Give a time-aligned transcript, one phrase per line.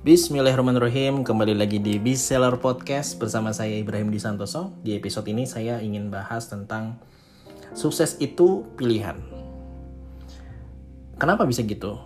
[0.00, 4.72] Bismillahirrahmanirrahim, kembali lagi di Bestseller Podcast bersama saya Ibrahim Disantoso.
[4.80, 6.96] Di episode ini saya ingin bahas tentang
[7.76, 9.20] sukses itu pilihan.
[11.20, 12.00] Kenapa bisa gitu?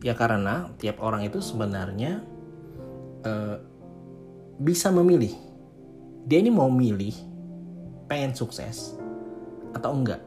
[0.00, 2.24] Ya karena tiap orang itu sebenarnya
[3.28, 3.60] uh,
[4.56, 5.36] bisa memilih.
[6.24, 7.12] Dia ini mau milih
[8.08, 8.96] pengen sukses
[9.76, 10.24] atau enggak.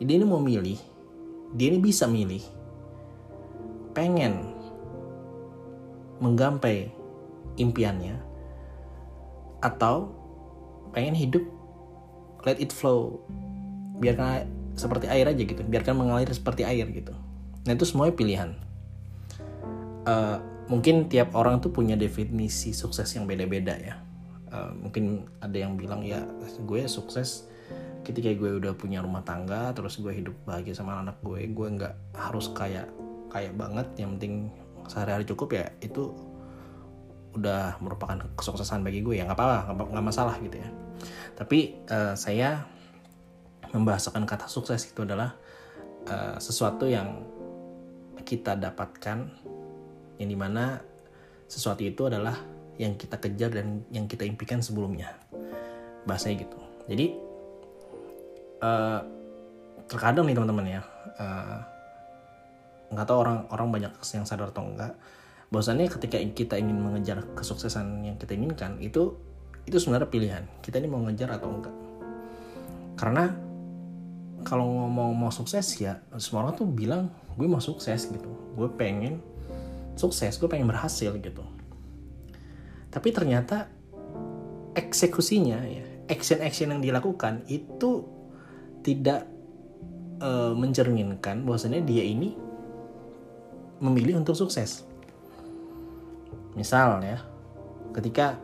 [0.00, 0.80] Dia ini mau milih,
[1.52, 2.40] dia ini bisa milih
[3.92, 4.51] pengen
[6.22, 6.94] menggapai
[7.58, 8.16] impiannya
[9.58, 10.14] atau
[10.94, 11.44] pengen hidup
[12.46, 13.22] let it flow.
[13.98, 15.62] Biarkan seperti air aja gitu.
[15.62, 17.14] Biarkan mengalir seperti air gitu.
[17.66, 18.50] Nah itu semuanya pilihan.
[20.02, 23.96] Uh, mungkin tiap orang tuh punya definisi sukses yang beda-beda ya.
[24.52, 26.20] Uh, mungkin ada yang bilang ya
[26.68, 27.48] gue sukses
[28.02, 31.46] ketika gue udah punya rumah tangga terus gue hidup bahagia sama anak gue.
[31.54, 32.90] Gue nggak harus kayak
[33.30, 33.86] kayak banget.
[33.94, 34.34] Yang penting
[34.88, 36.12] sehari-hari cukup ya itu
[37.32, 39.24] udah merupakan kesuksesan bagi gue ya.
[39.24, 40.68] Nggak apa-apa nggak masalah gitu ya.
[41.34, 42.62] Tapi uh, saya
[43.72, 45.32] membahasakan kata sukses itu adalah
[46.06, 47.24] uh, sesuatu yang
[48.22, 49.18] kita dapatkan
[50.20, 50.78] yang di mana
[51.48, 52.36] sesuatu itu adalah
[52.76, 55.16] yang kita kejar dan yang kita impikan sebelumnya.
[56.04, 56.58] Bahasanya gitu.
[56.86, 57.06] Jadi
[58.60, 59.00] uh,
[59.88, 60.80] terkadang nih teman-teman ya
[61.18, 61.71] uh,
[62.92, 64.94] nggak tahu orang orang banyak yang sadar atau enggak.
[65.52, 69.16] Bahwasannya ketika kita ingin mengejar kesuksesan yang kita inginkan itu
[69.64, 70.44] itu sebenarnya pilihan.
[70.60, 71.74] Kita ini mau ngejar atau enggak.
[72.96, 73.32] Karena
[74.42, 78.30] kalau ngomong mau sukses ya semua orang tuh bilang gue mau sukses gitu.
[78.56, 79.20] Gue pengen
[79.96, 81.44] sukses gue pengen berhasil gitu.
[82.92, 83.68] Tapi ternyata
[84.72, 88.04] eksekusinya ya action action yang dilakukan itu
[88.84, 89.28] tidak
[90.18, 92.34] e, mencerminkan bahwasannya dia ini
[93.82, 94.86] memilih untuk sukses.
[96.54, 97.18] Misal ya,
[97.90, 98.38] ketika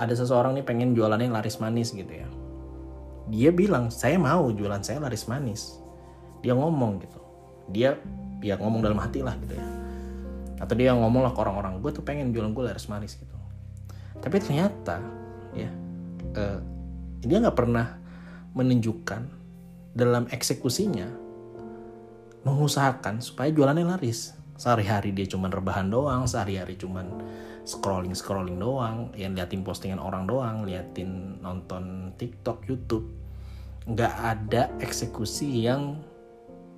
[0.00, 2.26] ada seseorang nih pengen jualannya laris manis gitu ya.
[3.28, 5.78] Dia bilang, saya mau jualan saya laris manis.
[6.40, 7.20] Dia ngomong gitu.
[7.70, 7.94] Dia
[8.42, 9.66] ya ngomong dalam hati lah gitu ya.
[10.58, 13.36] Atau dia ngomong lah ke orang-orang, gue tuh pengen jualan gue laris manis gitu.
[14.18, 14.98] Tapi ternyata
[15.54, 15.70] ya,
[16.38, 16.58] uh,
[17.22, 17.98] dia nggak pernah
[18.56, 19.22] menunjukkan
[19.92, 21.21] dalam eksekusinya
[22.42, 24.34] mengusahakan supaya jualannya laris.
[24.58, 27.02] Sehari-hari dia cuma rebahan doang, sehari-hari cuma
[27.62, 33.06] scrolling-scrolling doang, yang liatin postingan orang doang, liatin nonton TikTok, YouTube.
[33.86, 35.98] Nggak ada eksekusi yang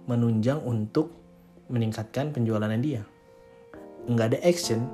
[0.08, 1.12] menunjang untuk
[1.68, 3.02] meningkatkan penjualannya dia.
[4.08, 4.84] Nggak ada action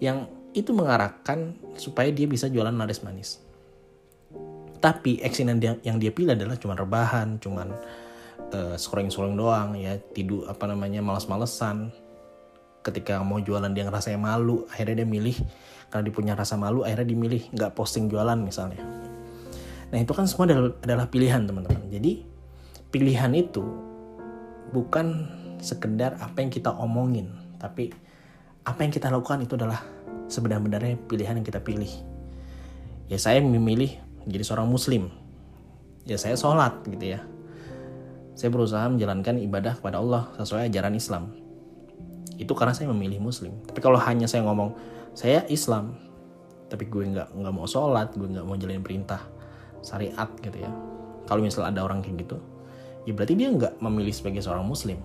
[0.00, 3.40] yang itu mengarahkan supaya dia bisa jualan laris manis.
[4.80, 7.72] Tapi action yang dia, yang dia pilih adalah cuma rebahan, cuman
[8.54, 11.90] uh, scrolling-scrolling doang ya tidur apa namanya malas-malesan.
[12.84, 15.36] Ketika mau jualan dia ngerasa malu akhirnya dia milih.
[15.90, 18.82] Karena dia punya rasa malu akhirnya dimilih nggak posting jualan misalnya.
[19.90, 21.86] Nah itu kan semua adalah, pilihan teman-teman.
[21.90, 22.26] Jadi
[22.90, 23.62] pilihan itu
[24.74, 25.30] bukan
[25.62, 27.30] sekedar apa yang kita omongin.
[27.62, 27.94] Tapi
[28.66, 29.80] apa yang kita lakukan itu adalah
[30.26, 31.90] sebenarnya pilihan yang kita pilih.
[33.06, 33.94] Ya saya memilih
[34.26, 35.14] menjadi seorang muslim.
[36.04, 37.22] Ya saya sholat gitu ya
[38.34, 41.30] saya berusaha menjalankan ibadah kepada Allah sesuai ajaran Islam.
[42.34, 43.54] Itu karena saya memilih Muslim.
[43.62, 44.74] Tapi kalau hanya saya ngomong
[45.14, 45.94] saya Islam,
[46.66, 49.22] tapi gue nggak nggak mau sholat, gue nggak mau jalanin perintah
[49.86, 50.70] syariat gitu ya.
[51.30, 52.36] Kalau misalnya ada orang kayak gitu,
[53.06, 54.98] ya berarti dia nggak memilih sebagai seorang Muslim.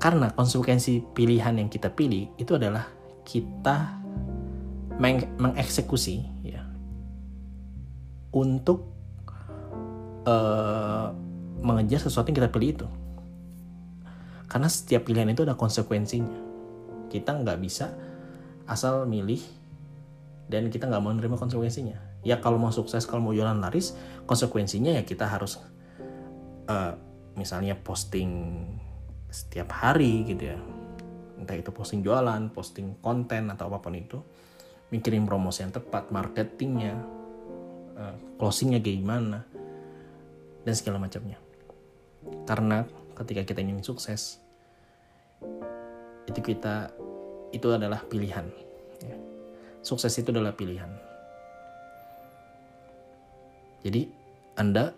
[0.00, 2.88] Karena konsekuensi pilihan yang kita pilih itu adalah
[3.28, 4.00] kita
[4.96, 6.64] meng mengeksekusi ya
[8.32, 8.88] untuk
[10.24, 11.12] uh,
[11.60, 12.88] mengejar sesuatu yang kita pilih itu.
[14.50, 16.40] Karena setiap pilihan itu ada konsekuensinya.
[17.06, 17.94] Kita nggak bisa
[18.66, 19.42] asal milih
[20.50, 22.26] dan kita nggak mau menerima konsekuensinya.
[22.26, 23.94] Ya kalau mau sukses, kalau mau jualan laris,
[24.26, 25.62] konsekuensinya ya kita harus
[26.66, 26.92] uh,
[27.38, 28.66] misalnya posting
[29.30, 30.58] setiap hari gitu ya.
[31.38, 34.18] Entah itu posting jualan, posting konten atau apa pun itu.
[34.90, 36.98] Mikirin promosi yang tepat, marketingnya,
[37.94, 39.46] uh, closingnya gimana,
[40.66, 41.38] dan segala macamnya.
[42.44, 42.84] Karena
[43.16, 44.40] ketika kita ingin sukses,
[46.28, 46.92] itu kita
[47.50, 48.46] itu adalah pilihan.
[49.02, 49.16] Ya.
[49.80, 50.88] Sukses itu adalah pilihan.
[53.80, 54.12] Jadi
[54.60, 54.92] Anda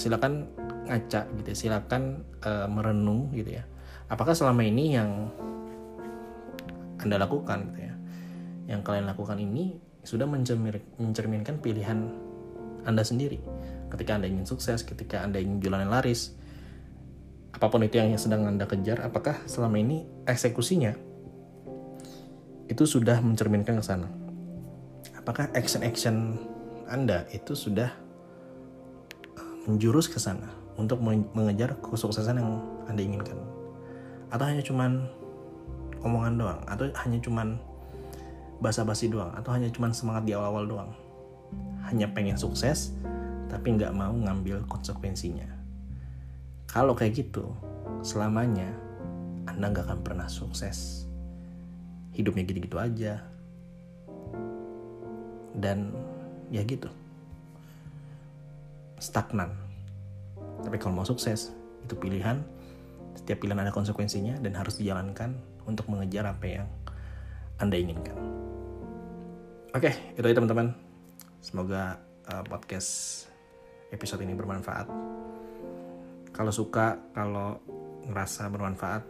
[0.00, 0.48] silakan
[0.88, 1.56] ngaca gitu, ya.
[1.56, 3.64] silakan uh, merenung gitu ya.
[4.08, 5.28] Apakah selama ini yang
[6.98, 7.94] Anda lakukan gitu ya,
[8.72, 12.08] yang kalian lakukan ini sudah mencerminkan pilihan
[12.88, 13.36] Anda sendiri
[13.88, 16.36] ketika Anda ingin sukses, ketika Anda ingin jualan laris,
[17.52, 21.08] apa pun itu yang sedang Anda kejar, apakah selama ini eksekusinya
[22.68, 24.06] itu sudah mencerminkan ke sana.
[25.16, 26.36] Apakah action-action
[26.88, 27.88] Anda itu sudah
[29.36, 30.46] eh, menjurus ke sana
[30.76, 31.00] untuk
[31.34, 33.40] mengejar kesuksesan yang Anda inginkan?
[34.28, 35.08] Atau hanya cuman
[36.04, 36.60] omongan doang?
[36.68, 37.56] Atau hanya cuman
[38.60, 39.32] basa-basi doang?
[39.32, 40.90] Atau hanya cuman semangat di awal-awal doang?
[41.88, 42.92] Hanya pengen sukses,
[43.48, 45.48] tapi nggak mau ngambil konsekuensinya.
[46.68, 47.48] Kalau kayak gitu,
[48.04, 48.68] selamanya
[49.48, 51.08] Anda nggak akan pernah sukses.
[52.12, 53.24] Hidupnya gitu-gitu aja.
[55.56, 55.96] Dan
[56.52, 56.92] ya gitu.
[59.00, 59.56] Stagnan.
[60.60, 61.50] Tapi kalau mau sukses,
[61.82, 62.44] itu pilihan.
[63.16, 65.34] Setiap pilihan ada konsekuensinya dan harus dijalankan
[65.64, 66.66] untuk mengejar apa yang
[67.56, 68.16] Anda inginkan.
[69.72, 70.76] Oke, itu aja teman-teman.
[71.40, 73.27] Semoga uh, podcast
[73.92, 74.86] episode ini bermanfaat.
[76.32, 77.58] Kalau suka, kalau
[78.08, 79.02] ngerasa bermanfaat,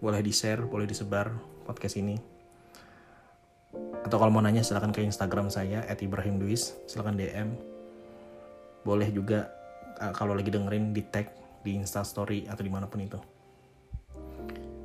[0.00, 1.32] boleh di-share, boleh disebar
[1.66, 2.16] podcast ini.
[4.06, 7.48] Atau kalau mau nanya silahkan ke Instagram saya @ibrahimduis, silahkan DM.
[8.86, 9.50] Boleh juga
[9.98, 11.28] uh, kalau lagi dengerin di tag
[11.66, 13.18] di Insta Story atau di mana pun itu.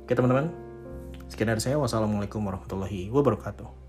[0.02, 0.50] Oke teman-teman,
[1.30, 1.78] sekian dari saya.
[1.78, 3.81] Wassalamualaikum warahmatullahi wabarakatuh.